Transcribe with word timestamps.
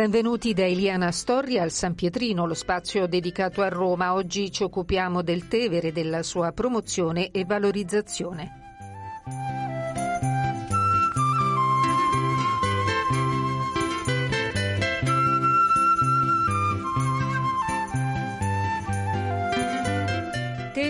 Benvenuti 0.00 0.54
da 0.54 0.64
Eliana 0.64 1.10
Storri 1.10 1.58
al 1.58 1.70
San 1.70 1.94
Pietrino, 1.94 2.46
lo 2.46 2.54
spazio 2.54 3.06
dedicato 3.06 3.60
a 3.60 3.68
Roma. 3.68 4.14
Oggi 4.14 4.50
ci 4.50 4.62
occupiamo 4.62 5.20
del 5.20 5.46
Tevere, 5.46 5.92
della 5.92 6.22
sua 6.22 6.52
promozione 6.52 7.30
e 7.30 7.44
valorizzazione. 7.44 8.59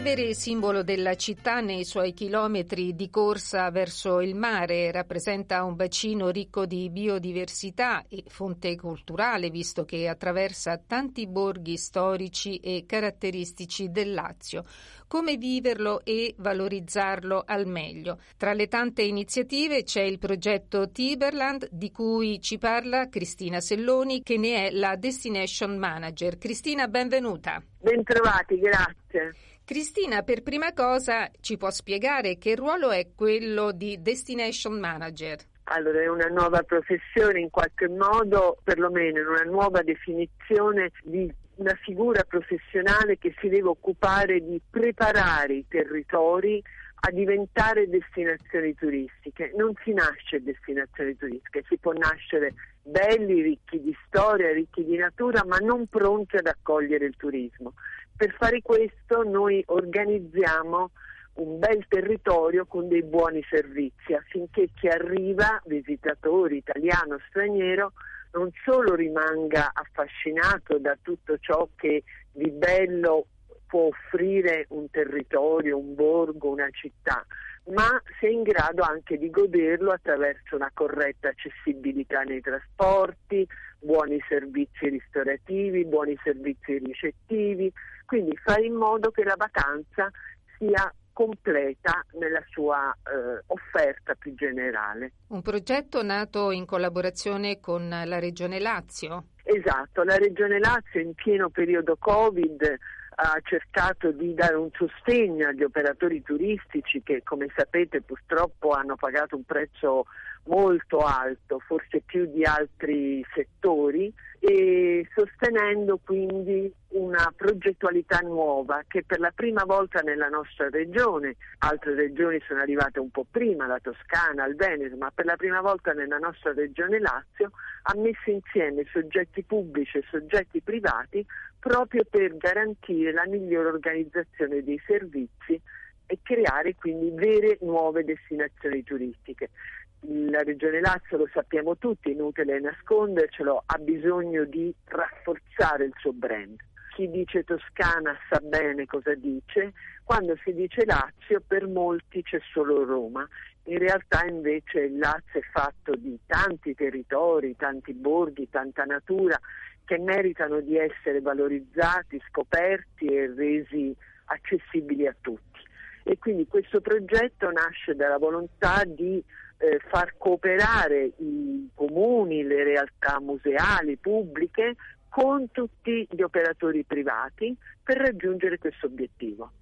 Tevere, 0.03 0.33
simbolo 0.33 0.83
della 0.83 1.15
città 1.15 1.61
nei 1.61 1.85
suoi 1.85 2.15
chilometri 2.15 2.95
di 2.95 3.11
corsa 3.11 3.71
verso 3.71 4.23
il 4.23 4.35
mare, 4.35 4.91
rappresenta 4.91 5.63
un 5.63 5.77
bacino 5.77 6.31
ricco 6.31 6.65
di 6.65 6.89
biodiversità 6.89 8.07
e 8.09 8.25
fonte 8.27 8.77
culturale, 8.77 9.51
visto 9.51 9.85
che 9.85 10.09
attraversa 10.09 10.81
tanti 10.85 11.27
borghi 11.27 11.77
storici 11.77 12.57
e 12.61 12.85
caratteristici 12.87 13.91
del 13.91 14.15
Lazio. 14.15 14.65
Come 15.07 15.37
viverlo 15.37 16.01
e 16.03 16.35
valorizzarlo 16.39 17.43
al 17.45 17.67
meglio? 17.67 18.21
Tra 18.39 18.55
le 18.55 18.69
tante 18.69 19.03
iniziative 19.03 19.83
c'è 19.83 20.01
il 20.01 20.19
progetto 20.19 20.91
Tiberland, 20.91 21.69
di 21.71 21.91
cui 21.91 22.41
ci 22.41 22.57
parla 22.57 23.11
Cristina 23.11 23.61
Selloni, 23.61 24.23
che 24.23 24.39
ne 24.39 24.69
è 24.69 24.71
la 24.71 24.97
Destination 24.97 25.77
Manager. 25.77 26.39
Cristina, 26.39 26.89
benvenuta. 26.89 27.63
Bentrovati, 27.79 28.59
grazie. 28.59 29.35
Cristina, 29.71 30.25
per 30.25 30.43
prima 30.43 30.73
cosa 30.73 31.31
ci 31.41 31.57
può 31.57 31.71
spiegare 31.71 32.39
che 32.39 32.57
ruolo 32.57 32.91
è 32.91 33.11
quello 33.15 33.71
di 33.71 34.03
Destination 34.03 34.81
Manager? 34.81 35.39
Allora, 35.63 36.01
è 36.01 36.09
una 36.09 36.27
nuova 36.27 36.65
professione 36.65 37.39
in 37.39 37.51
qualche 37.51 37.87
modo, 37.87 38.59
perlomeno 38.65 39.31
una 39.31 39.45
nuova 39.45 39.83
definizione 39.83 40.91
di 41.05 41.33
una 41.59 41.79
figura 41.85 42.25
professionale 42.25 43.17
che 43.17 43.33
si 43.39 43.49
deve 43.49 43.69
occupare 43.69 44.41
di 44.41 44.61
preparare 44.69 45.55
i 45.55 45.67
territori 45.69 46.61
a 47.03 47.11
diventare 47.13 47.89
destinazioni 47.89 48.75
turistiche. 48.75 49.53
Non 49.55 49.75
si 49.85 49.93
nasce 49.93 50.43
destinazioni 50.43 51.17
turistiche, 51.17 51.63
si 51.69 51.79
può 51.79 51.93
nascere 51.93 52.55
belli, 52.83 53.41
ricchi 53.41 53.81
di 53.81 53.97
storia, 54.07 54.53
ricchi 54.53 54.85
di 54.85 54.97
natura, 54.97 55.45
ma 55.47 55.59
non 55.59 55.87
pronti 55.87 56.35
ad 56.35 56.49
accogliere 56.49 57.05
il 57.05 57.15
turismo. 57.17 57.75
Per 58.21 58.35
fare 58.35 58.61
questo 58.61 59.23
noi 59.23 59.65
organizziamo 59.69 60.91
un 61.37 61.59
bel 61.59 61.87
territorio 61.89 62.67
con 62.67 62.87
dei 62.87 63.03
buoni 63.03 63.43
servizi 63.49 64.13
affinché 64.13 64.69
chi 64.75 64.89
arriva, 64.89 65.59
visitatore 65.65 66.57
italiano 66.57 67.15
o 67.15 67.21
straniero, 67.31 67.93
non 68.33 68.51
solo 68.63 68.95
rimanga 68.95 69.71
affascinato 69.73 70.77
da 70.77 70.99
tutto 71.01 71.39
ciò 71.39 71.67
che 71.77 72.03
di 72.31 72.51
bello 72.51 73.25
può 73.67 73.87
offrire 73.87 74.67
un 74.69 74.91
territorio, 74.91 75.79
un 75.79 75.95
borgo, 75.95 76.51
una 76.51 76.69
città, 76.73 77.25
ma 77.73 77.89
sia 78.19 78.29
in 78.29 78.43
grado 78.43 78.83
anche 78.83 79.17
di 79.17 79.31
goderlo 79.31 79.93
attraverso 79.93 80.57
una 80.57 80.71
corretta 80.75 81.29
accessibilità 81.29 82.21
nei 82.25 82.43
trasporti, 82.43 83.49
buoni 83.79 84.23
servizi 84.29 84.91
ristorativi, 84.91 85.87
buoni 85.87 86.19
servizi 86.23 86.77
ricettivi, 86.77 87.73
quindi 88.11 88.37
fare 88.43 88.65
in 88.65 88.75
modo 88.75 89.13
che 89.13 89.23
la 89.23 89.37
vacanza 89.37 90.11
sia 90.59 90.93
completa 91.13 92.05
nella 92.19 92.43
sua 92.51 92.91
eh, 92.93 93.45
offerta 93.47 94.17
più 94.17 94.35
generale. 94.35 95.13
Un 95.29 95.43
progetto 95.43 96.03
nato 96.03 96.51
in 96.51 96.67
collaborazione 96.67 97.61
con 97.61 97.89
la 97.89 98.19
Regione 98.19 98.59
Lazio? 98.59 99.27
Esatto, 99.45 100.03
la 100.03 100.17
Regione 100.17 100.59
Lazio 100.59 100.99
in 100.99 101.15
pieno 101.15 101.51
periodo 101.51 101.97
Covid 102.01 102.79
ha 103.15 103.39
cercato 103.45 104.11
di 104.11 104.35
dare 104.35 104.57
un 104.57 104.71
sostegno 104.73 105.47
agli 105.47 105.63
operatori 105.63 106.21
turistici 106.23 107.05
che 107.05 107.23
come 107.23 107.47
sapete 107.55 108.03
purtroppo 108.03 108.71
hanno 108.71 108.97
pagato 108.97 109.37
un 109.37 109.45
prezzo 109.45 110.07
molto 110.45 110.99
alto, 110.99 111.59
forse 111.61 112.03
più 112.05 112.27
di 112.27 112.45
altri 112.45 113.25
settori, 113.35 114.13
e 114.43 115.07
sostenendo 115.15 115.99
quindi 116.03 116.73
una 116.89 117.31
progettualità 117.37 118.21
nuova 118.21 118.83
che 118.89 119.05
per 119.05 119.21
la 119.21 119.31
prima 119.35 119.65
volta 119.65 120.01
nella 120.01 120.29
nostra 120.29 120.71
regione, 120.71 121.37
altre 121.59 121.95
regioni 121.95 122.41
sono 122.47 122.61
arrivate 122.61 122.99
un 122.99 123.11
po' 123.11 123.27
prima, 123.31 123.67
la 123.67 123.79
Toscana, 123.81 124.47
il 124.47 124.57
Veneto, 124.57 124.97
ma 124.97 125.11
per 125.15 125.27
la 125.27 125.37
prima 125.37 125.61
volta 125.61 125.93
nella 125.93 126.17
nostra 126.17 126.55
regione 126.55 126.99
Lazio 126.99 127.51
ha 127.83 127.95
messo 127.97 128.31
insieme 128.31 128.87
soggetti 128.91 129.43
pubblici 129.43 129.99
e 129.99 130.05
soggetti 130.11 130.63
privati 130.63 131.25
proprio 131.59 132.05
per 132.09 132.35
garantire 132.39 133.13
la 133.13 133.27
migliore 133.27 133.69
organizzazione 133.69 134.65
dei 134.65 134.81
servizi 134.87 135.61
e 136.07 136.19
creare 136.23 136.75
quindi 136.75 137.11
vere 137.11 137.59
nuove 137.61 138.05
destinazioni 138.05 138.83
turistiche 138.83 139.51
la 140.01 140.43
Regione 140.43 140.81
Lazio, 140.81 141.19
lo 141.19 141.29
sappiamo 141.33 141.77
tutti, 141.77 142.11
inutile 142.11 142.59
nascondercelo, 142.61 143.63
ha 143.67 143.79
bisogno 143.79 144.45
di 144.45 144.75
rafforzare 144.85 145.85
il 145.85 145.95
suo 145.99 146.13
brand. 146.13 146.59
Chi 146.95 147.09
dice 147.11 147.45
Toscana 147.45 148.17
sa 148.29 148.41
bene 148.41 148.87
cosa 148.87 149.15
dice, 149.15 149.73
quando 150.05 150.37
si 150.43 150.53
dice 150.53 150.85
Lazio 150.85 151.43
per 151.47 151.67
molti 151.67 152.23
c'è 152.23 152.41
solo 152.53 152.85
Roma, 152.85 153.27
in 153.65 153.79
realtà 153.79 154.25
invece 154.25 154.81
il 154.81 154.99
Lazio 154.99 155.39
è 155.41 155.45
fatto 155.53 155.95
di 155.95 156.19
tanti 156.27 156.75
territori, 156.75 157.57
tanti 157.57 157.93
borghi, 157.93 158.49
tanta 158.51 158.85
natura 158.85 159.39
che 159.85 159.99
meritano 159.99 160.61
di 160.61 160.77
essere 160.77 161.21
valorizzati, 161.21 162.21
scoperti 162.29 163.07
e 163.07 163.33
resi 163.35 163.95
accessibili 164.27 165.07
a 165.07 165.15
tutti. 165.21 165.61
E 166.03 166.19
quindi 166.19 166.47
questo 166.47 166.81
progetto 166.81 167.51
nasce 167.51 167.95
dalla 167.95 168.19
volontà 168.19 168.83
di 168.85 169.23
eh, 169.61 169.79
far 169.89 170.15
cooperare 170.17 171.13
i 171.19 171.69
comuni, 171.75 172.43
le 172.43 172.65
realtà 172.65 173.21
museali, 173.21 173.97
pubbliche, 173.97 174.75
con 175.09 175.51
tutti 175.51 176.07
gli 176.09 176.23
operatori 176.23 176.85
privati 176.85 177.55
per 177.83 177.99
raggiungere 177.99 178.59
questo 178.59 178.87
obiettivo. 178.87 179.53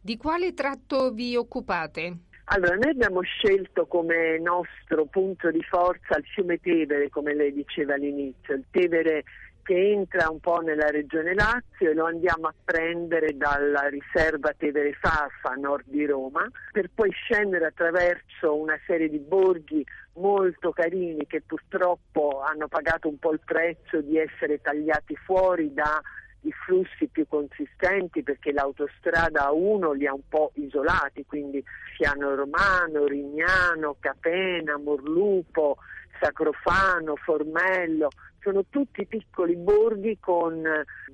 Di 0.00 0.16
quale 0.16 0.54
tratto 0.54 1.10
vi 1.10 1.34
occupate? 1.34 2.18
Allora, 2.50 2.76
noi 2.76 2.90
abbiamo 2.90 3.20
scelto 3.20 3.86
come 3.86 4.38
nostro 4.38 5.04
punto 5.06 5.50
di 5.50 5.62
forza 5.62 6.16
il 6.16 6.24
fiume 6.24 6.58
Tevere, 6.60 7.10
come 7.10 7.34
lei 7.34 7.52
diceva 7.52 7.94
all'inizio. 7.94 8.54
Il 8.54 8.64
Tevere 8.70 9.24
che 9.68 9.90
entra 9.90 10.30
un 10.30 10.40
po' 10.40 10.60
nella 10.60 10.88
regione 10.88 11.34
Lazio 11.34 11.90
e 11.90 11.92
lo 11.92 12.06
andiamo 12.06 12.46
a 12.46 12.54
prendere 12.64 13.36
dalla 13.36 13.86
riserva 13.88 14.54
Tevere 14.56 14.94
Farfa 14.94 15.50
a 15.50 15.56
nord 15.56 15.84
di 15.88 16.06
Roma 16.06 16.50
per 16.72 16.88
poi 16.94 17.10
scendere 17.10 17.66
attraverso 17.66 18.56
una 18.56 18.78
serie 18.86 19.10
di 19.10 19.18
borghi 19.18 19.84
molto 20.14 20.70
carini 20.72 21.26
che 21.26 21.42
purtroppo 21.42 22.40
hanno 22.40 22.66
pagato 22.66 23.08
un 23.08 23.18
po' 23.18 23.32
il 23.32 23.42
prezzo 23.44 24.00
di 24.00 24.16
essere 24.16 24.58
tagliati 24.62 25.14
fuori 25.16 25.74
da 25.74 26.00
i 26.42 26.52
flussi 26.64 27.08
più 27.08 27.26
consistenti 27.28 28.22
perché 28.22 28.52
l'autostrada 28.52 29.50
A1 29.50 29.96
li 29.96 30.06
ha 30.06 30.14
un 30.14 30.26
po' 30.30 30.52
isolati, 30.54 31.26
quindi 31.26 31.62
Fiano 31.94 32.34
Romano, 32.34 33.04
Rignano, 33.04 33.96
Capena, 34.00 34.78
Morlupo, 34.78 35.76
Sacrofano, 36.20 37.16
Formello, 37.16 38.08
sono 38.40 38.64
tutti 38.68 39.06
piccoli 39.06 39.56
borghi 39.56 40.18
con 40.20 40.54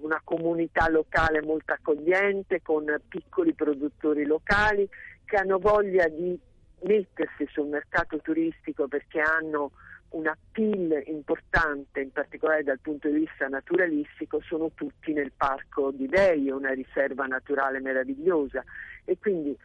una 0.00 0.21
comunità 0.25 0.88
locale 0.88 1.43
molto 1.43 1.73
accogliente, 1.73 2.62
con 2.62 2.85
piccoli 3.09 3.55
produttori 3.55 4.25
locali 4.25 4.88
che 5.25 5.37
hanno 5.37 5.59
voglia 5.59 6.06
di 6.09 6.38
mettersi 6.82 7.47
sul 7.50 7.69
mercato 7.69 8.19
turistico 8.19 8.88
perché 8.88 9.21
hanno 9.21 9.73
una 10.11 10.37
PIL 10.53 11.03
importante, 11.06 12.00
in 12.00 12.12
particolare 12.12 12.62
dal 12.62 12.79
punto 12.79 13.09
di 13.09 13.19
vista 13.19 13.49
naturalistico, 13.49 14.41
sono 14.43 14.70
tutti 14.75 15.12
nel 15.12 15.32
parco 15.37 15.91
di 15.91 16.06
Deio, 16.06 16.56
una 16.56 16.73
riserva 16.73 17.27
naturale 17.27 17.81
meravigliosa. 17.81 18.62
E 19.05 19.19
quindi 19.19 19.56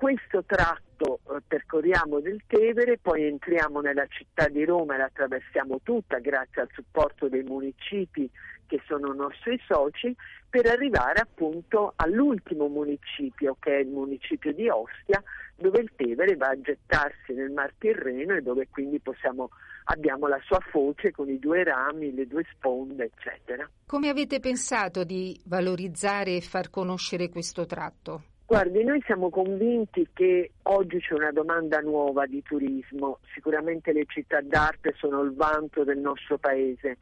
questo 0.00 0.42
tratto 0.46 1.20
eh, 1.28 1.42
percorriamo 1.46 2.20
del 2.20 2.40
Tevere, 2.46 2.96
poi 2.96 3.24
entriamo 3.24 3.82
nella 3.82 4.06
città 4.06 4.48
di 4.48 4.64
Roma 4.64 4.94
e 4.94 4.96
la 4.96 5.04
attraversiamo 5.04 5.80
tutta 5.82 6.18
grazie 6.20 6.62
al 6.62 6.70
supporto 6.72 7.28
dei 7.28 7.42
municipi 7.42 8.30
che 8.66 8.80
sono 8.86 9.12
nostri 9.12 9.60
soci, 9.66 10.16
per 10.48 10.64
arrivare 10.68 11.20
appunto 11.20 11.92
all'ultimo 11.96 12.68
municipio, 12.68 13.58
che 13.60 13.76
è 13.76 13.80
il 13.80 13.88
municipio 13.88 14.54
di 14.54 14.70
Ostia, 14.70 15.22
dove 15.54 15.80
il 15.80 15.92
Tevere 15.94 16.34
va 16.34 16.48
a 16.48 16.58
gettarsi 16.58 17.34
nel 17.34 17.50
Mar 17.50 17.74
Tirreno 17.76 18.34
e 18.34 18.40
dove 18.40 18.68
quindi 18.70 19.00
possiamo, 19.00 19.50
abbiamo 19.84 20.28
la 20.28 20.40
sua 20.46 20.60
foce 20.70 21.10
con 21.10 21.28
i 21.28 21.38
due 21.38 21.62
rami, 21.62 22.14
le 22.14 22.26
due 22.26 22.46
sponde, 22.54 23.04
eccetera. 23.04 23.68
Come 23.84 24.08
avete 24.08 24.40
pensato 24.40 25.04
di 25.04 25.38
valorizzare 25.44 26.36
e 26.36 26.40
far 26.40 26.70
conoscere 26.70 27.28
questo 27.28 27.66
tratto? 27.66 28.29
Guardi, 28.50 28.82
noi 28.82 29.00
siamo 29.06 29.30
convinti 29.30 30.08
che 30.12 30.50
oggi 30.62 30.98
c'è 30.98 31.14
una 31.14 31.30
domanda 31.30 31.78
nuova 31.78 32.26
di 32.26 32.42
turismo, 32.42 33.20
sicuramente 33.32 33.92
le 33.92 34.06
città 34.08 34.40
d'arte 34.40 34.92
sono 34.96 35.20
il 35.20 35.36
vanto 35.36 35.84
del 35.84 35.98
nostro 35.98 36.36
paese, 36.36 36.96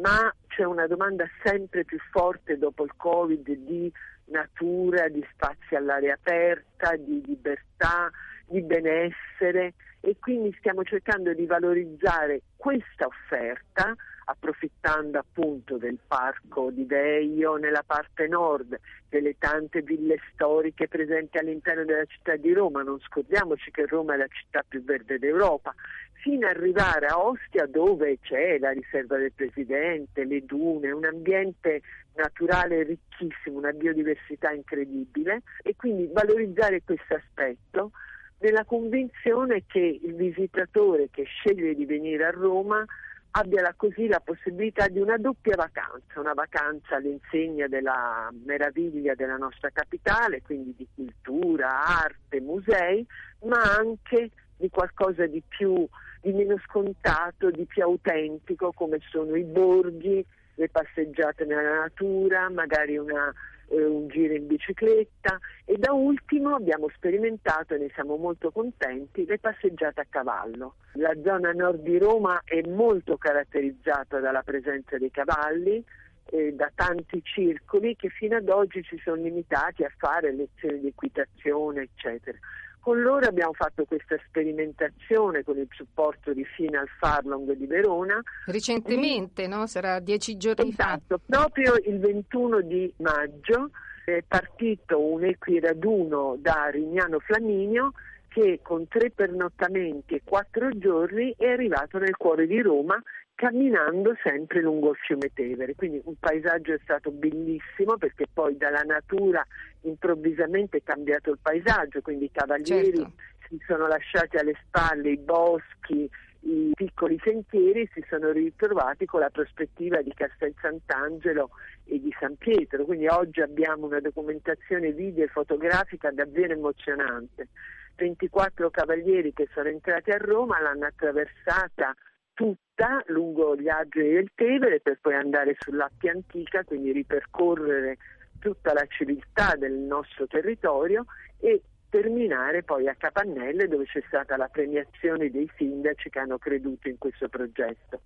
ma 0.00 0.32
c'è 0.46 0.62
una 0.62 0.86
domanda 0.86 1.24
sempre 1.42 1.84
più 1.84 1.98
forte 2.12 2.56
dopo 2.56 2.84
il 2.84 2.92
Covid 2.96 3.50
di 3.50 3.92
natura, 4.26 5.08
di 5.08 5.26
spazi 5.32 5.74
all'aria 5.74 6.14
aperta, 6.14 6.94
di 6.94 7.20
libertà, 7.26 8.08
di 8.46 8.62
benessere. 8.62 9.74
E 9.98 10.14
quindi 10.20 10.54
stiamo 10.60 10.84
cercando 10.84 11.34
di 11.34 11.46
valorizzare 11.46 12.42
questa 12.56 13.06
offerta 13.06 13.92
approfittando 14.24 15.18
appunto 15.18 15.76
del 15.76 15.98
parco 16.06 16.70
di 16.70 16.84
Veio 16.84 17.56
nella 17.56 17.82
parte 17.84 18.26
nord, 18.28 18.78
delle 19.08 19.36
tante 19.38 19.82
ville 19.82 20.18
storiche 20.32 20.88
presenti 20.88 21.38
all'interno 21.38 21.84
della 21.84 22.04
città 22.06 22.36
di 22.36 22.52
Roma, 22.52 22.82
non 22.82 23.00
scordiamoci 23.00 23.70
che 23.70 23.86
Roma 23.86 24.14
è 24.14 24.16
la 24.16 24.28
città 24.28 24.64
più 24.66 24.82
verde 24.82 25.18
d'Europa, 25.18 25.74
fino 26.22 26.46
ad 26.46 26.56
arrivare 26.56 27.06
a 27.06 27.18
Ostia 27.18 27.66
dove 27.66 28.18
c'è 28.20 28.58
la 28.58 28.70
riserva 28.70 29.16
del 29.16 29.32
Presidente, 29.32 30.24
le 30.24 30.44
dune, 30.44 30.90
un 30.92 31.04
ambiente 31.04 31.82
naturale 32.14 32.84
ricchissimo, 32.84 33.58
una 33.58 33.72
biodiversità 33.72 34.52
incredibile. 34.52 35.42
E 35.62 35.74
quindi 35.76 36.08
valorizzare 36.12 36.82
questo 36.84 37.14
aspetto 37.14 37.90
nella 38.38 38.64
convinzione 38.64 39.64
che 39.66 40.00
il 40.02 40.14
visitatore 40.14 41.08
che 41.10 41.24
sceglie 41.24 41.74
di 41.74 41.86
venire 41.86 42.24
a 42.24 42.30
Roma 42.30 42.84
abbia 43.32 43.72
così 43.76 44.06
la 44.08 44.20
possibilità 44.20 44.88
di 44.88 44.98
una 44.98 45.16
doppia 45.16 45.56
vacanza, 45.56 46.20
una 46.20 46.34
vacanza 46.34 46.96
all'insegna 46.96 47.66
della 47.66 48.30
meraviglia 48.44 49.14
della 49.14 49.36
nostra 49.36 49.70
capitale, 49.70 50.42
quindi 50.42 50.74
di 50.76 50.86
cultura, 50.94 51.84
arte, 51.84 52.40
musei, 52.40 53.06
ma 53.44 53.60
anche 53.78 54.30
di 54.56 54.68
qualcosa 54.68 55.26
di 55.26 55.42
più, 55.46 55.86
di 56.20 56.32
meno 56.32 56.58
scontato, 56.66 57.50
di 57.50 57.64
più 57.64 57.82
autentico, 57.82 58.72
come 58.72 58.98
sono 59.10 59.34
i 59.34 59.44
borghi, 59.44 60.24
le 60.54 60.68
passeggiate 60.68 61.44
nella 61.46 61.80
natura, 61.80 62.50
magari 62.50 62.98
una 62.98 63.32
eh, 63.72 63.84
un 63.84 64.08
giro 64.08 64.34
in 64.34 64.46
bicicletta 64.46 65.38
e 65.64 65.76
da 65.78 65.92
ultimo 65.92 66.54
abbiamo 66.54 66.88
sperimentato 66.94 67.74
e 67.74 67.78
ne 67.78 67.90
siamo 67.94 68.16
molto 68.16 68.50
contenti 68.50 69.24
le 69.24 69.38
passeggiate 69.38 70.00
a 70.00 70.06
cavallo. 70.08 70.74
La 70.94 71.14
zona 71.24 71.52
nord 71.52 71.82
di 71.82 71.98
Roma 71.98 72.40
è 72.44 72.60
molto 72.68 73.16
caratterizzata 73.16 74.20
dalla 74.20 74.42
presenza 74.42 74.98
dei 74.98 75.10
cavalli, 75.10 75.82
eh, 76.26 76.52
da 76.52 76.70
tanti 76.74 77.22
circoli 77.24 77.96
che 77.96 78.08
fino 78.08 78.36
ad 78.36 78.48
oggi 78.48 78.84
si 78.84 79.00
sono 79.02 79.22
limitati 79.22 79.84
a 79.84 79.92
fare 79.96 80.32
lezioni 80.32 80.80
di 80.80 80.88
equitazione, 80.88 81.82
eccetera. 81.82 82.38
Con 82.82 83.00
loro 83.00 83.28
abbiamo 83.28 83.52
fatto 83.52 83.84
questa 83.84 84.16
sperimentazione 84.26 85.44
con 85.44 85.56
il 85.56 85.68
supporto 85.70 86.32
di 86.32 86.44
Final 86.44 86.88
Farlong 86.98 87.52
di 87.52 87.66
Verona. 87.66 88.20
Recentemente, 88.46 89.46
no? 89.46 89.68
Sarà 89.68 90.00
dieci 90.00 90.36
giorni 90.36 90.70
esatto, 90.70 91.18
fa. 91.18 91.20
proprio 91.24 91.74
il 91.76 92.00
21 92.00 92.60
di 92.62 92.92
maggio 92.96 93.70
è 94.04 94.24
partito 94.26 95.00
un 95.00 95.22
equiraduno 95.22 96.36
da 96.40 96.70
Rignano 96.72 97.20
Flaminio 97.20 97.92
che 98.26 98.58
con 98.60 98.88
tre 98.88 99.10
pernottamenti 99.10 100.14
e 100.14 100.22
quattro 100.24 100.68
giorni 100.76 101.32
è 101.38 101.50
arrivato 101.50 101.98
nel 101.98 102.16
cuore 102.16 102.48
di 102.48 102.60
Roma 102.60 103.00
camminando 103.34 104.14
sempre 104.22 104.60
lungo 104.60 104.90
il 104.90 104.96
fiume 104.96 105.32
Tevere. 105.32 105.74
Quindi 105.74 106.00
un 106.04 106.14
paesaggio 106.18 106.74
è 106.74 106.78
stato 106.82 107.10
bellissimo 107.10 107.96
perché 107.96 108.26
poi 108.32 108.56
dalla 108.56 108.82
natura 108.82 109.44
improvvisamente 109.82 110.78
è 110.78 110.82
cambiato 110.82 111.30
il 111.30 111.38
paesaggio, 111.40 112.00
quindi 112.00 112.26
i 112.26 112.30
cavalieri 112.30 112.96
certo. 112.96 113.12
si 113.48 113.58
sono 113.66 113.86
lasciati 113.86 114.36
alle 114.36 114.54
spalle 114.64 115.10
i 115.10 115.18
boschi, 115.18 116.08
i 116.44 116.70
piccoli 116.74 117.20
sentieri 117.22 117.88
si 117.92 118.04
sono 118.08 118.30
ritrovati 118.30 119.06
con 119.06 119.20
la 119.20 119.30
prospettiva 119.30 120.02
di 120.02 120.12
Castel 120.12 120.54
Sant'Angelo 120.60 121.50
e 121.84 122.00
di 122.00 122.14
San 122.18 122.36
Pietro, 122.36 122.84
quindi 122.84 123.06
oggi 123.06 123.40
abbiamo 123.40 123.86
una 123.86 124.00
documentazione 124.00 124.92
video 124.92 125.24
e 125.24 125.28
fotografica 125.28 126.10
davvero 126.10 126.52
emozionante. 126.52 127.48
24 127.94 128.70
cavalieri 128.70 129.32
che 129.32 129.48
sono 129.52 129.68
entrati 129.68 130.10
a 130.10 130.16
Roma 130.16 130.60
l'hanno 130.60 130.86
attraversata 130.86 131.94
tutta 132.34 133.02
lungo 133.06 133.56
gli 133.56 133.68
argini 133.68 134.10
del 134.10 134.30
Tevere 134.34 134.80
per 134.80 134.98
poi 135.00 135.14
andare 135.14 135.56
sull'Appia 135.58 136.12
Antica, 136.12 136.64
quindi 136.64 136.92
ripercorrere 136.92 137.96
tutta 138.38 138.72
la 138.72 138.84
civiltà 138.88 139.54
del 139.56 139.72
nostro 139.72 140.26
territorio 140.26 141.04
e 141.38 141.62
terminare 141.88 142.62
poi 142.62 142.88
a 142.88 142.94
Capannelle 142.94 143.68
dove 143.68 143.84
c'è 143.84 144.02
stata 144.06 144.36
la 144.36 144.48
premiazione 144.48 145.30
dei 145.30 145.48
sindaci 145.56 146.08
che 146.08 146.18
hanno 146.18 146.38
creduto 146.38 146.88
in 146.88 146.98
questo 146.98 147.28
progetto. 147.28 148.00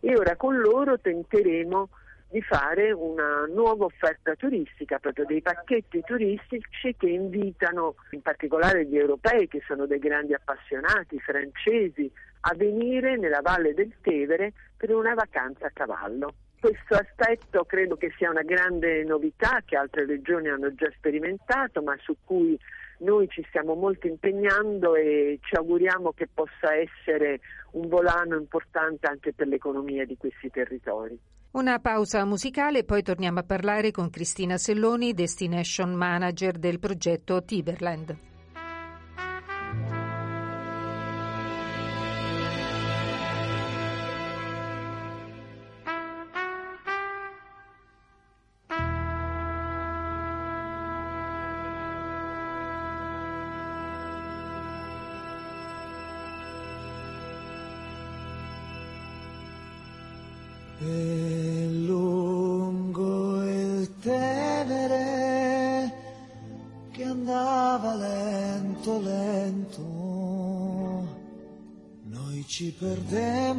E 0.00 0.16
ora 0.16 0.36
con 0.36 0.58
loro 0.58 0.98
tenteremo 0.98 1.88
di 2.30 2.42
fare 2.42 2.92
una 2.92 3.46
nuova 3.46 3.86
offerta 3.86 4.34
turistica, 4.34 4.98
proprio 4.98 5.24
dei 5.24 5.40
pacchetti 5.40 6.02
turistici 6.04 6.94
che 6.96 7.08
invitano 7.08 7.94
in 8.10 8.20
particolare 8.20 8.84
gli 8.84 8.98
europei 8.98 9.48
che 9.48 9.62
sono 9.66 9.86
dei 9.86 9.98
grandi 9.98 10.34
appassionati, 10.34 11.18
francesi, 11.20 12.10
a 12.40 12.54
venire 12.54 13.16
nella 13.16 13.40
Valle 13.40 13.74
del 13.74 13.92
Tevere 14.00 14.52
per 14.76 14.94
una 14.94 15.14
vacanza 15.14 15.66
a 15.66 15.70
cavallo. 15.72 16.34
Questo 16.60 16.94
aspetto 16.94 17.64
credo 17.64 17.96
che 17.96 18.12
sia 18.16 18.30
una 18.30 18.42
grande 18.42 19.04
novità 19.04 19.62
che 19.64 19.76
altre 19.76 20.06
regioni 20.06 20.48
hanno 20.48 20.74
già 20.74 20.90
sperimentato, 20.96 21.82
ma 21.82 21.96
su 22.00 22.16
cui 22.24 22.58
noi 22.98 23.28
ci 23.28 23.44
stiamo 23.48 23.74
molto 23.74 24.08
impegnando 24.08 24.96
e 24.96 25.38
ci 25.42 25.54
auguriamo 25.54 26.12
che 26.12 26.28
possa 26.32 26.74
essere 26.74 27.40
un 27.72 27.86
volano 27.88 28.36
importante 28.36 29.06
anche 29.06 29.32
per 29.32 29.46
l'economia 29.46 30.04
di 30.04 30.16
questi 30.16 30.50
territori. 30.50 31.16
Una 31.52 31.78
pausa 31.78 32.24
musicale, 32.24 32.84
poi 32.84 33.02
torniamo 33.02 33.38
a 33.38 33.44
parlare 33.44 33.90
con 33.92 34.10
Cristina 34.10 34.58
Selloni, 34.58 35.14
Destination 35.14 35.94
Manager 35.94 36.58
del 36.58 36.78
progetto 36.78 37.42
Tiberland. 37.44 38.27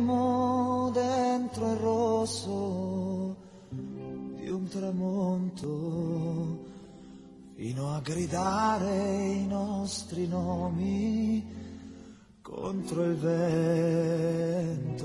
Perdemmo 0.10 0.89
dentro 0.92 1.72
il 1.72 1.78
rosso 1.78 3.36
di 3.70 4.50
un 4.50 4.68
tramonto 4.68 6.66
fino 7.56 7.94
a 7.94 8.00
gridare 8.01 9.34
i 9.34 9.46
nostri 9.46 10.28
nomi 10.28 11.46
contro 12.42 13.04
il 13.04 13.16
vento. 13.16 14.98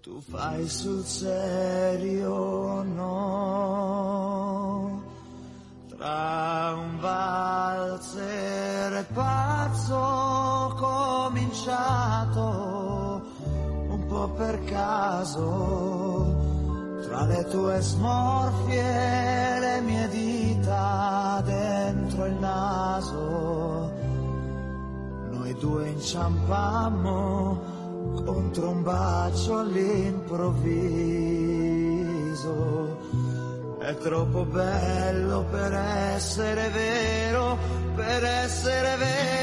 Tu 0.00 0.20
fai 0.20 0.68
sul 0.68 1.04
serio 1.04 2.82
no? 2.82 4.22
Tra 5.88 6.51
per 14.36 14.62
caso 14.64 16.36
tra 17.02 17.24
le 17.24 17.46
tue 17.50 17.80
smorfie 17.80 19.58
le 19.60 19.80
mie 19.80 20.08
dita 20.08 21.42
dentro 21.44 22.26
il 22.26 22.34
naso 22.34 23.90
noi 25.30 25.54
due 25.58 25.88
inciampammo 25.88 27.70
contro 28.24 28.70
un 28.70 28.82
bacio 28.82 29.58
all'improvviso. 29.58 31.12
viso. 32.32 32.98
È 33.78 33.94
troppo 33.96 34.44
bello 34.44 35.44
per 35.50 35.72
essere 35.72 36.68
vero, 36.70 37.58
per 37.94 38.24
essere 38.24 38.96
vero, 38.96 39.41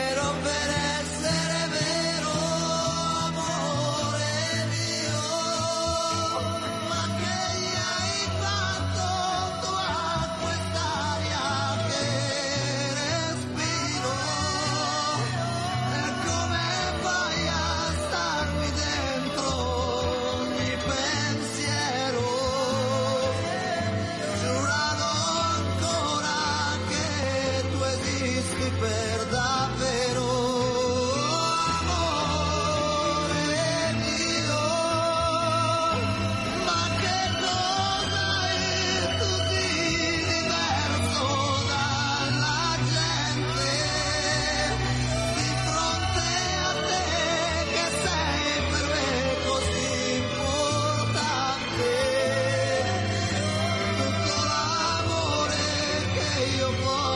che 56.50 56.56
io 56.56 57.09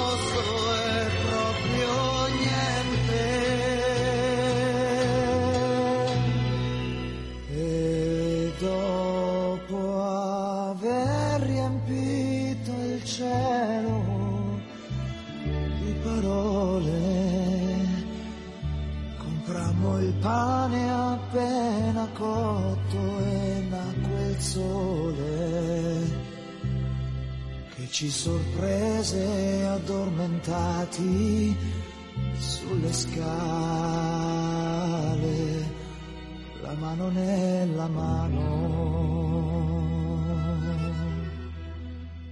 mano 36.84 37.08
nella 37.10 37.88
mano. 37.88 38.42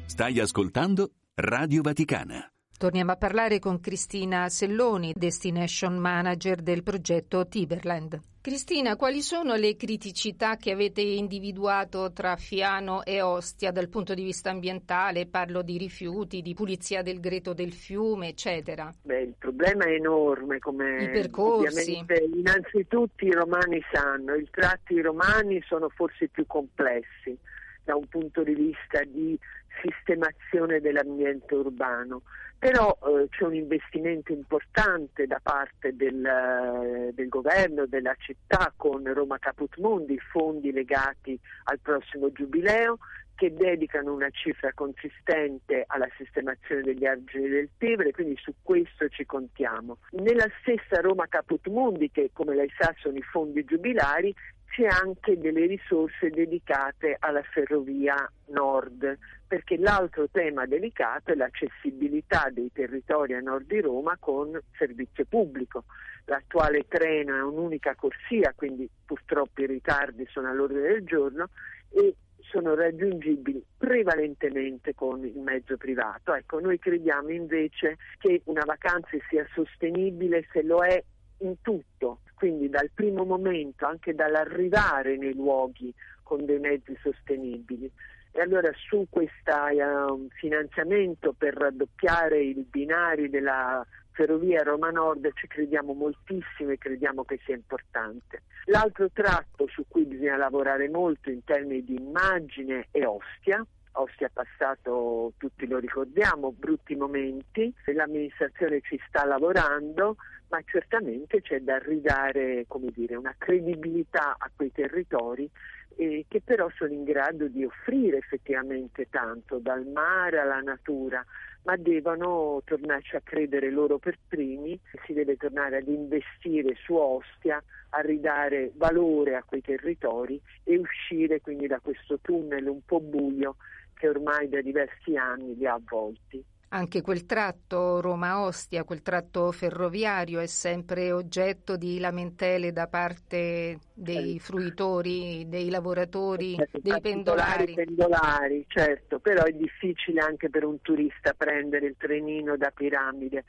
Stai 0.05 0.41
ascoltando 0.41 1.11
Radio 1.35 1.81
Vaticana. 1.81 2.51
Torniamo 2.77 3.13
a 3.13 3.15
parlare 3.15 3.59
con 3.59 3.79
Cristina 3.79 4.49
Selloni, 4.49 5.13
Destination 5.15 5.95
Manager 5.97 6.61
del 6.61 6.83
progetto 6.83 7.47
Tiberland. 7.47 8.19
Cristina, 8.43 8.95
quali 8.95 9.21
sono 9.21 9.53
le 9.53 9.75
criticità 9.75 10.55
che 10.55 10.71
avete 10.71 11.01
individuato 11.01 12.11
tra 12.11 12.35
Fiano 12.37 13.05
e 13.05 13.21
Ostia 13.21 13.71
dal 13.71 13.87
punto 13.87 14.15
di 14.15 14.23
vista 14.23 14.49
ambientale? 14.49 15.27
Parlo 15.27 15.61
di 15.61 15.77
rifiuti, 15.77 16.41
di 16.41 16.55
pulizia 16.55 17.03
del 17.03 17.19
greto 17.19 17.53
del 17.53 17.71
fiume, 17.71 18.29
eccetera. 18.29 18.91
Beh, 19.03 19.21
il 19.21 19.35
problema 19.37 19.85
è 19.85 19.91
enorme, 19.91 20.57
come 20.57 21.03
I 21.03 21.09
percorsi. 21.11 22.03
innanzitutto 22.33 23.23
i 23.25 23.31
romani 23.31 23.79
sanno, 23.93 24.33
i 24.33 24.47
tratti 24.49 24.99
romani 25.01 25.61
sono 25.67 25.89
forse 25.89 26.27
più 26.27 26.47
complessi 26.47 27.37
da 27.83 27.95
un 27.95 28.07
punto 28.07 28.41
di 28.41 28.55
vista 28.55 29.03
di 29.03 29.37
sistemazione 29.81 30.79
dell'ambiente 30.79 31.55
urbano, 31.55 32.23
però 32.57 32.95
eh, 33.03 33.27
c'è 33.29 33.43
un 33.43 33.55
investimento 33.55 34.31
importante 34.31 35.25
da 35.25 35.39
parte 35.41 35.95
del, 35.95 36.23
eh, 36.23 37.11
del 37.13 37.27
governo, 37.27 37.85
della 37.87 38.15
città 38.19 38.71
con 38.75 39.11
Roma 39.13 39.39
Caput 39.39 39.77
Mundi, 39.77 40.19
fondi 40.19 40.71
legati 40.71 41.39
al 41.63 41.79
prossimo 41.79 42.31
giubileo 42.31 42.99
che 43.41 43.51
dedicano 43.51 44.13
una 44.13 44.29
cifra 44.29 44.71
consistente 44.75 45.85
alla 45.87 46.07
sistemazione 46.15 46.83
degli 46.83 47.05
argini 47.07 47.47
del 47.47 47.69
Tevere, 47.75 48.11
quindi 48.11 48.37
su 48.39 48.53
questo 48.61 49.09
ci 49.09 49.25
contiamo. 49.25 49.97
Nella 50.11 50.45
stessa 50.61 51.01
Roma 51.01 51.25
Caput 51.27 51.67
Mundi, 51.67 52.11
che 52.11 52.29
come 52.33 52.53
lei 52.53 52.71
sa 52.77 52.93
sono 52.99 53.17
i 53.17 53.23
fondi 53.23 53.63
giubilari, 53.63 54.31
c'è 54.71 54.85
anche 54.85 55.37
delle 55.37 55.65
risorse 55.65 56.29
dedicate 56.29 57.17
alla 57.19 57.43
ferrovia 57.43 58.15
nord, 58.47 59.17
perché 59.45 59.77
l'altro 59.77 60.29
tema 60.29 60.65
delicato 60.65 61.31
è 61.31 61.35
l'accessibilità 61.35 62.49
dei 62.49 62.71
territori 62.71 63.33
a 63.33 63.41
nord 63.41 63.67
di 63.67 63.81
Roma 63.81 64.15
con 64.17 64.57
servizio 64.77 65.25
pubblico. 65.25 65.83
L'attuale 66.25 66.87
treno 66.87 67.35
è 67.35 67.41
un'unica 67.41 67.95
corsia, 67.95 68.53
quindi 68.55 68.89
purtroppo 69.05 69.61
i 69.61 69.67
ritardi 69.67 70.25
sono 70.29 70.49
all'ordine 70.49 70.87
del 70.87 71.03
giorno 71.03 71.49
e 71.89 72.15
sono 72.37 72.73
raggiungibili 72.73 73.61
prevalentemente 73.77 74.95
con 74.95 75.25
il 75.25 75.37
mezzo 75.39 75.75
privato. 75.75 76.33
Ecco, 76.33 76.61
noi 76.61 76.79
crediamo 76.79 77.29
invece 77.29 77.97
che 78.19 78.41
una 78.45 78.63
vacanza 78.65 79.17
sia 79.29 79.45
sostenibile 79.53 80.47
se 80.53 80.63
lo 80.63 80.81
è 80.81 81.03
in 81.39 81.55
tutto, 81.61 82.19
quindi 82.41 82.69
dal 82.69 82.89
primo 82.91 83.23
momento, 83.23 83.85
anche 83.85 84.15
dall'arrivare 84.15 85.15
nei 85.15 85.35
luoghi 85.35 85.93
con 86.23 86.43
dei 86.43 86.57
mezzi 86.57 86.97
sostenibili. 86.99 87.87
E 88.31 88.41
allora 88.41 88.71
su 88.73 89.05
questo 89.11 89.51
uh, 89.51 90.27
finanziamento 90.31 91.35
per 91.37 91.53
raddoppiare 91.53 92.41
i 92.41 92.65
binari 92.67 93.29
della 93.29 93.85
ferrovia 94.13 94.63
Roma 94.63 94.89
Nord 94.89 95.29
ci 95.35 95.45
crediamo 95.45 95.93
moltissimo 95.93 96.71
e 96.71 96.79
crediamo 96.79 97.23
che 97.25 97.39
sia 97.45 97.53
importante. 97.53 98.41
L'altro 98.65 99.11
tratto 99.11 99.67
su 99.67 99.85
cui 99.87 100.05
bisogna 100.05 100.37
lavorare 100.37 100.89
molto 100.89 101.29
in 101.29 101.43
termini 101.43 101.83
di 101.83 101.93
immagine 101.93 102.87
è 102.89 103.05
Ostia. 103.05 103.63
Ostia 103.93 104.27
ha 104.27 104.31
passato, 104.33 105.33
tutti 105.37 105.67
lo 105.67 105.77
ricordiamo, 105.77 106.53
brutti 106.53 106.95
momenti, 106.95 107.71
l'amministrazione 107.85 108.81
ci 108.81 108.99
sta 109.07 109.25
lavorando, 109.25 110.15
ma 110.51 110.61
certamente 110.65 111.41
c'è 111.41 111.61
da 111.61 111.77
ridare 111.77 112.65
dire, 112.93 113.15
una 113.15 113.33
credibilità 113.37 114.35
a 114.37 114.51
quei 114.53 114.71
territori 114.71 115.49
eh, 115.95 116.25
che 116.27 116.41
però 116.41 116.69
sono 116.75 116.91
in 116.91 117.03
grado 117.03 117.47
di 117.47 117.63
offrire 117.63 118.17
effettivamente 118.17 119.07
tanto, 119.09 119.59
dal 119.59 119.85
mare 119.85 120.39
alla 120.39 120.59
natura, 120.59 121.25
ma 121.63 121.77
devono 121.77 122.61
tornarci 122.65 123.15
a 123.15 123.21
credere 123.21 123.71
loro 123.71 123.97
per 123.97 124.17
primi, 124.27 124.77
si 125.05 125.13
deve 125.13 125.37
tornare 125.37 125.77
ad 125.77 125.87
investire 125.87 126.75
su 126.75 126.95
Ostia, 126.95 127.63
a 127.93 128.01
ridare 128.01 128.71
valore 128.75 129.35
a 129.35 129.43
quei 129.43 129.61
territori 129.61 130.41
e 130.63 130.77
uscire 130.77 131.39
quindi 131.39 131.67
da 131.67 131.79
questo 131.79 132.19
tunnel 132.19 132.67
un 132.67 132.81
po' 132.85 132.99
buio 132.99 133.55
che 133.93 134.09
ormai 134.09 134.49
da 134.49 134.61
diversi 134.61 135.15
anni 135.15 135.55
li 135.55 135.65
ha 135.65 135.73
avvolti. 135.73 136.43
Anche 136.73 137.01
quel 137.01 137.25
tratto 137.25 137.99
Roma-Ostia, 137.99 138.85
quel 138.85 139.01
tratto 139.01 139.51
ferroviario 139.51 140.39
è 140.39 140.45
sempre 140.45 141.11
oggetto 141.11 141.75
di 141.75 141.99
lamentele 141.99 142.71
da 142.71 142.87
parte 142.87 143.77
dei 143.93 144.39
fruitori, 144.39 145.49
dei 145.49 145.69
lavoratori, 145.69 146.55
certo, 146.55 146.79
dei 146.81 147.01
pendolari. 147.01 147.73
pendolari. 147.73 148.63
Certo, 148.69 149.19
però 149.19 149.43
è 149.43 149.51
difficile 149.51 150.21
anche 150.21 150.49
per 150.49 150.63
un 150.63 150.81
turista 150.81 151.33
prendere 151.33 151.87
il 151.87 151.95
trenino 151.97 152.55
da 152.55 152.71
Piramide. 152.73 153.43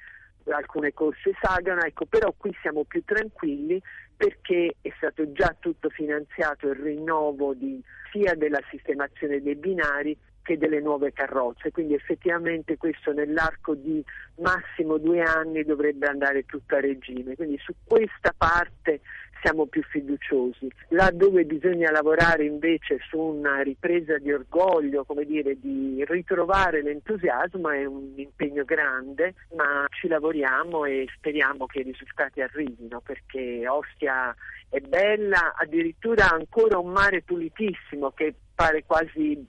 Alcune 0.47 0.93
corse 0.93 1.31
sagano, 1.41 1.83
ecco, 1.83 2.07
però 2.07 2.35
qui 2.37 2.52
siamo 2.61 2.83
più 2.83 3.05
tranquilli 3.05 3.81
perché 4.17 4.75
è 4.81 4.93
stato 4.97 5.31
già 5.31 5.55
tutto 5.61 5.91
finanziato 5.91 6.67
il 6.67 6.75
rinnovo 6.75 7.55
di, 7.55 7.81
sia 8.11 8.35
della 8.35 8.61
sistemazione 8.69 9.41
dei 9.41 9.55
binari 9.55 10.19
che 10.42 10.58
delle 10.58 10.80
nuove 10.80 11.12
carrozze, 11.12 11.70
quindi 11.70 11.94
effettivamente 11.94 12.76
questo 12.76 13.12
nell'arco 13.12 13.75
di 13.75 14.04
massimo 14.37 14.99
due 14.99 15.22
anni 15.22 15.62
dovrebbe 15.64 16.06
andare 16.06 16.44
tutto 16.44 16.76
a 16.76 16.80
regime, 16.80 17.37
quindi 17.37 17.58
su 17.58 17.72
questa 17.84 18.34
parte 18.37 19.00
siamo 19.42 19.66
più 19.66 19.82
fiduciosi. 19.82 20.70
Là 20.90 21.11
dove 21.12 21.44
bisogna 21.44 21.90
lavorare 21.90 22.44
invece 22.44 22.99
su 23.08 23.18
una 23.18 23.61
ripresa 23.61 24.16
di 24.18 24.32
orgoglio, 24.32 25.04
come 25.04 25.25
dire, 25.25 25.58
di 25.58 26.02
ritrovare 26.06 26.82
l'entusiasmo 26.82 27.68
è 27.70 27.84
un 27.84 28.12
impegno 28.14 28.64
grande, 28.64 29.34
ma 29.56 29.84
ci 29.90 30.06
lavoriamo 30.06 30.84
e 30.84 31.08
speriamo 31.16 31.66
che 31.66 31.80
i 31.80 31.84
risultati 31.84 32.40
arrivino 32.40 33.00
perché 33.00 33.66
Ostia 33.66 34.34
è 34.68 34.78
bella, 34.78 35.54
addirittura 35.56 36.30
ancora 36.30 36.78
un 36.78 36.92
mare 36.92 37.22
pulitissimo 37.22 38.12
che 38.12 38.34
pare 38.54 38.84
quasi 38.87 39.44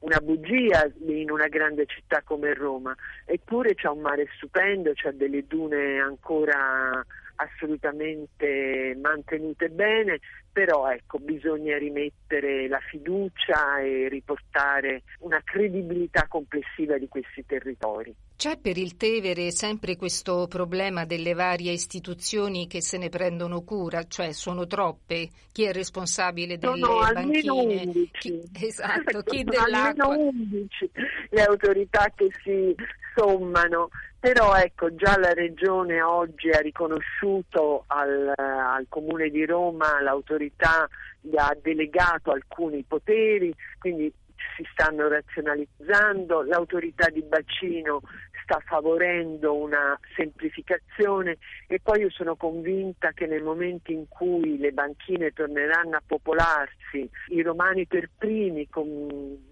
una 0.00 0.20
bugia 0.20 0.90
in 1.06 1.30
una 1.30 1.48
grande 1.48 1.86
città 1.86 2.22
come 2.22 2.54
Roma, 2.54 2.94
eppure 3.24 3.74
c'è 3.74 3.88
un 3.88 4.00
mare 4.00 4.28
stupendo, 4.36 4.92
c'è 4.92 5.12
delle 5.12 5.46
dune 5.46 5.98
ancora 5.98 7.04
assolutamente 7.38 8.96
mantenute 9.00 9.68
bene, 9.68 10.20
però 10.52 10.90
ecco, 10.90 11.18
bisogna 11.18 11.76
rimettere 11.78 12.68
la 12.68 12.80
fiducia 12.80 13.80
e 13.80 14.08
riportare 14.08 15.02
una 15.20 15.40
credibilità 15.44 16.26
complessiva 16.28 16.98
di 16.98 17.08
questi 17.08 17.44
territori. 17.46 18.14
C'è 18.36 18.58
per 18.58 18.76
il 18.76 18.96
Tevere 18.96 19.50
sempre 19.50 19.96
questo 19.96 20.46
problema 20.48 21.04
delle 21.04 21.34
varie 21.34 21.72
istituzioni 21.72 22.66
che 22.66 22.80
se 22.80 22.98
ne 22.98 23.08
prendono 23.08 23.62
cura, 23.62 24.04
cioè 24.04 24.32
sono 24.32 24.66
troppe? 24.66 25.28
Chi 25.52 25.64
è 25.64 25.72
responsabile 25.72 26.56
delle 26.58 26.78
sono 26.78 26.98
banchine? 26.98 27.38
Almeno 27.38 27.54
11. 27.56 28.10
Chi, 28.12 28.42
esatto, 28.64 29.22
chi 29.22 29.44
sono 29.46 29.64
dell'acqua? 29.64 30.04
almeno 30.06 30.30
11 30.30 30.90
le 31.30 31.42
autorità 31.42 32.12
che 32.14 32.30
si 32.42 32.74
sommano. 33.18 33.88
Però 34.20 34.56
ecco 34.56 34.94
già 34.94 35.16
la 35.18 35.32
Regione 35.32 36.02
oggi 36.02 36.50
ha 36.50 36.60
riconosciuto 36.60 37.84
al, 37.86 38.32
al 38.36 38.86
Comune 38.88 39.28
di 39.28 39.44
Roma 39.44 40.00
l'autorità, 40.00 40.88
gli 41.20 41.36
ha 41.36 41.56
delegato 41.60 42.32
alcuni 42.32 42.82
poteri, 42.82 43.54
quindi 43.78 44.12
si 44.56 44.64
stanno 44.72 45.06
razionalizzando, 45.06 46.42
l'autorità 46.42 47.08
di 47.10 47.22
bacino 47.22 48.00
sta 48.48 48.62
favorendo 48.64 49.54
una 49.54 49.98
semplificazione 50.16 51.36
e 51.66 51.80
poi 51.80 52.00
io 52.00 52.10
sono 52.10 52.34
convinta 52.34 53.12
che 53.12 53.26
nel 53.26 53.42
momento 53.42 53.92
in 53.92 54.08
cui 54.08 54.56
le 54.56 54.72
banchine 54.72 55.32
torneranno 55.32 55.96
a 55.96 56.02
popolarsi, 56.04 57.08
i 57.28 57.42
romani 57.42 57.86
per 57.86 58.08
primi 58.16 58.66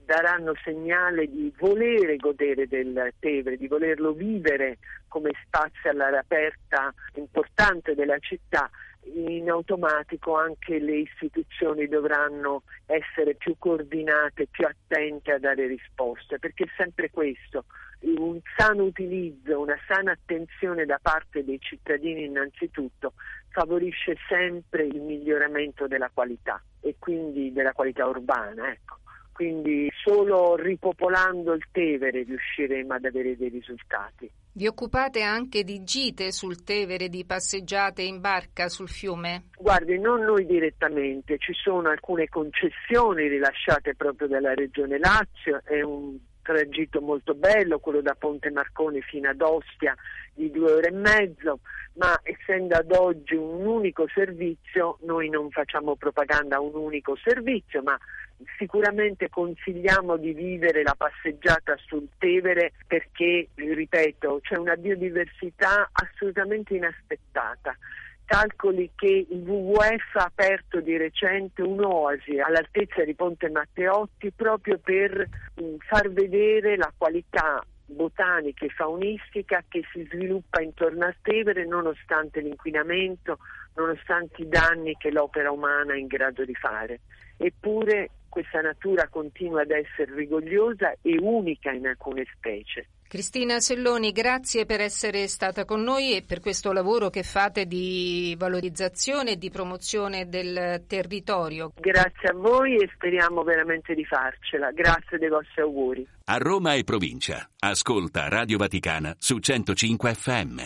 daranno 0.06 0.54
segnale 0.64 1.26
di 1.26 1.52
volere 1.58 2.16
godere 2.16 2.66
del 2.66 3.12
Tevere, 3.18 3.58
di 3.58 3.68
volerlo 3.68 4.12
vivere 4.12 4.78
come 5.08 5.30
spazio 5.44 5.90
all'aria 5.90 6.20
aperta 6.20 6.92
importante 7.14 7.94
della 7.94 8.18
città 8.18 8.70
in 9.14 9.48
automatico 9.48 10.36
anche 10.36 10.78
le 10.78 10.96
istituzioni 10.96 11.86
dovranno 11.86 12.62
essere 12.86 13.34
più 13.34 13.56
coordinate, 13.58 14.48
più 14.50 14.66
attente 14.66 15.32
a 15.32 15.38
dare 15.38 15.66
risposte, 15.66 16.38
perché 16.38 16.64
è 16.64 16.68
sempre 16.76 17.10
questo, 17.10 17.66
un 18.00 18.40
sano 18.56 18.84
utilizzo, 18.84 19.60
una 19.60 19.76
sana 19.88 20.12
attenzione 20.12 20.84
da 20.84 20.98
parte 21.00 21.44
dei 21.44 21.58
cittadini 21.60 22.24
innanzitutto 22.24 23.14
favorisce 23.48 24.16
sempre 24.28 24.84
il 24.84 25.00
miglioramento 25.00 25.86
della 25.86 26.10
qualità 26.12 26.62
e 26.80 26.96
quindi 26.98 27.52
della 27.52 27.72
qualità 27.72 28.06
urbana. 28.06 28.70
Ecco. 28.70 28.98
Quindi 29.32 29.90
solo 30.02 30.56
ripopolando 30.56 31.52
il 31.52 31.66
Tevere 31.70 32.22
riusciremo 32.22 32.94
ad 32.94 33.04
avere 33.04 33.36
dei 33.36 33.50
risultati. 33.50 34.30
Vi 34.52 34.66
occupate 34.66 35.20
anche 35.20 35.62
di 35.62 35.84
gite 35.84 36.32
sul 36.32 36.64
Tevere, 36.64 37.10
di 37.10 37.26
passeggiate 37.26 38.00
in 38.00 38.20
barca 38.22 38.70
sul 38.70 38.88
fiume? 38.88 39.48
Guardi, 39.58 39.98
non 39.98 40.22
noi 40.22 40.46
direttamente, 40.46 41.36
ci 41.36 41.52
sono 41.52 41.90
alcune 41.90 42.28
concessioni 42.30 43.28
rilasciate 43.28 43.94
proprio 43.94 44.28
dalla 44.28 44.54
Regione 44.54 44.98
Lazio, 44.98 45.60
è 45.64 45.82
un 45.82 46.16
tragitto 46.46 47.00
molto 47.00 47.34
bello, 47.34 47.80
quello 47.80 48.00
da 48.00 48.14
Ponte 48.14 48.50
Marconi 48.50 49.02
fino 49.02 49.28
ad 49.28 49.40
Ostia 49.40 49.94
di 50.32 50.50
due 50.50 50.72
ore 50.72 50.88
e 50.88 50.92
mezzo, 50.92 51.58
ma 51.94 52.18
essendo 52.22 52.76
ad 52.76 52.92
oggi 52.92 53.34
un 53.34 53.66
unico 53.66 54.06
servizio, 54.14 54.99
noi 55.02 55.28
non 55.28 55.50
facciamo 55.50 55.97
propaganda 55.97 56.56
a 56.56 56.60
un 56.60 56.75
unico 56.75 57.16
servizio, 57.16 57.82
ma 57.82 57.99
sicuramente 58.58 59.28
consigliamo 59.28 60.16
di 60.16 60.32
vivere 60.32 60.82
la 60.82 60.94
passeggiata 60.97 61.76
sul 61.86 62.06
Tevere 62.18 62.73
perché, 62.86 63.49
ripeto, 63.54 64.40
c'è 64.42 64.56
una 64.56 64.76
biodiversità 64.76 65.88
assolutamente 65.92 66.75
inaspettata 66.75 67.76
calcoli 68.26 68.91
che 68.95 69.26
il 69.30 69.49
WWF 69.49 70.17
ha 70.17 70.25
aperto 70.25 70.80
di 70.80 70.97
recente 70.97 71.62
un'oasi 71.62 72.39
all'altezza 72.39 73.04
di 73.04 73.15
Ponte 73.15 73.49
Matteotti 73.49 74.32
proprio 74.32 74.78
per 74.78 75.26
mh, 75.54 75.76
far 75.89 76.10
vedere 76.10 76.76
la 76.76 76.93
qualità 76.95 77.65
botanica 77.86 78.65
e 78.65 78.69
faunistica 78.71 79.65
che 79.69 79.82
si 79.93 80.06
sviluppa 80.10 80.60
intorno 80.60 81.06
al 81.06 81.15
Tevere 81.23 81.65
nonostante 81.65 82.41
l'inquinamento, 82.41 83.39
nonostante 83.76 84.43
i 84.43 84.49
danni 84.49 84.97
che 84.97 85.10
l'opera 85.10 85.50
umana 85.50 85.95
è 85.95 85.99
in 85.99 86.08
grado 86.08 86.45
di 86.45 86.54
fare. 86.54 87.00
Eppure 87.36 88.10
questa 88.28 88.60
natura 88.60 89.08
continua 89.08 89.62
ad 89.62 89.71
essere 89.71 90.15
rigogliosa 90.15 90.95
e 91.00 91.17
unica 91.19 91.71
in 91.71 91.86
alcune 91.86 92.26
specie. 92.34 92.89
Cristina 93.08 93.60
Selloni, 93.60 94.10
grazie 94.10 94.66
per 94.66 94.80
essere 94.80 95.28
stata 95.28 95.64
con 95.64 95.82
noi 95.82 96.16
e 96.16 96.23
per 96.23 96.40
questo 96.40 96.73
lavoro 96.73 97.08
che 97.08 97.23
fate 97.23 97.64
di 97.66 98.34
valorizzazione 98.36 99.32
e 99.32 99.36
di 99.38 99.49
promozione 99.49 100.28
del 100.28 100.84
territorio. 100.88 101.73
Grazie 101.76 102.30
a 102.30 102.34
voi 102.34 102.76
e 102.76 102.90
speriamo 102.92 103.45
veramente 103.45 103.95
di 103.95 104.04
farcela. 104.04 104.73
Grazie 104.73 105.19
dei 105.19 105.28
vostri 105.28 105.62
auguri. 105.62 106.06
A 106.25 106.36
Roma 106.38 106.75
e 106.75 106.82
provincia. 106.82 107.49
Ascolta 107.60 108.28
Radio 108.28 108.58
Vaticana 108.58 109.14
su 109.19 109.38
105 109.38 110.14
FM. 110.14 110.60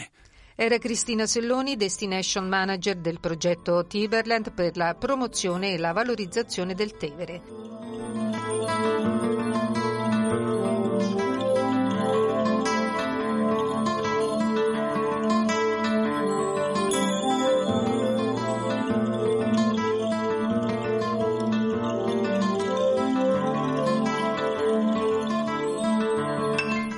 Era 0.57 0.79
Cristina 0.79 1.27
Selloni, 1.27 1.77
Destination 1.77 2.49
Manager 2.49 2.97
del 2.97 3.21
progetto 3.21 3.87
Tiberland 3.87 4.53
per 4.53 4.77
la 4.77 4.95
promozione 4.95 5.73
e 5.73 5.79
la 5.79 5.93
valorizzazione 5.93 6.75
del 6.75 6.97
Tevere. 6.97 7.60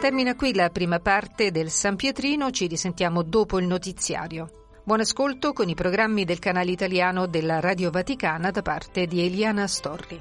Termina 0.03 0.35
qui 0.35 0.53
la 0.53 0.69
prima 0.69 0.99
parte 0.99 1.53
del 1.53 1.71
San 1.71 1.95
Pietrino, 1.95 2.51
ci 2.51 2.67
risentiamo 2.67 3.23
dopo 3.23 3.61
il 3.61 3.69
notiziario. 3.69 4.65
Buon 4.83 4.99
ascolto 4.99 5.53
con 5.53 5.69
i 5.69 5.77
programmi 5.77 6.25
del 6.25 6.41
canale 6.41 6.73
italiano 6.73 7.29
della 7.29 7.61
Radio 7.61 7.93
Vaticana 7.93 8.51
da 8.51 8.63
parte 8.63 9.07
di 9.07 9.25
Eliana 9.25 9.69
Storri. 9.69 10.21